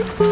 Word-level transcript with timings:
Woo-hoo! 0.00 0.29